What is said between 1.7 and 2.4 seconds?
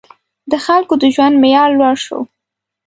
لوړ شو.